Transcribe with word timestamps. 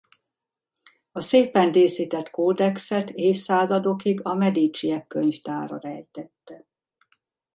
A 1.11 1.19
szépen 1.19 1.71
díszített 1.71 2.29
kódexet 2.29 3.09
évszázadokig 3.09 4.19
a 4.25 4.33
Mediciek 4.33 5.07
könyvtára 5.07 5.79
rejtette. 5.79 6.65